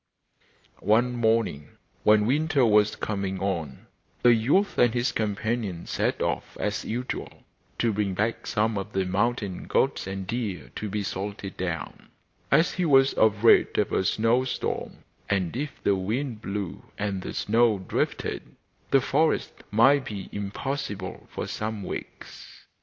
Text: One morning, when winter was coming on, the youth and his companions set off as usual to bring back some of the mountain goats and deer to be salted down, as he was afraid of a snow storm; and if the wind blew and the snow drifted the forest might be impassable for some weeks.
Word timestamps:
One 0.79 1.15
morning, 1.15 1.77
when 2.03 2.25
winter 2.25 2.65
was 2.65 2.95
coming 2.95 3.39
on, 3.39 3.85
the 4.23 4.33
youth 4.33 4.79
and 4.79 4.95
his 4.95 5.11
companions 5.11 5.91
set 5.91 6.23
off 6.23 6.57
as 6.59 6.83
usual 6.83 7.43
to 7.77 7.93
bring 7.93 8.15
back 8.15 8.47
some 8.47 8.79
of 8.79 8.93
the 8.93 9.05
mountain 9.05 9.65
goats 9.65 10.07
and 10.07 10.25
deer 10.25 10.71
to 10.77 10.89
be 10.89 11.03
salted 11.03 11.55
down, 11.55 12.09
as 12.49 12.73
he 12.73 12.83
was 12.83 13.13
afraid 13.13 13.77
of 13.77 13.91
a 13.93 14.03
snow 14.03 14.43
storm; 14.43 15.03
and 15.29 15.55
if 15.55 15.69
the 15.83 15.93
wind 15.95 16.41
blew 16.41 16.81
and 16.97 17.21
the 17.21 17.31
snow 17.35 17.77
drifted 17.77 18.55
the 18.89 19.01
forest 19.01 19.51
might 19.69 20.05
be 20.05 20.29
impassable 20.31 21.27
for 21.29 21.45
some 21.45 21.83
weeks. 21.83 22.65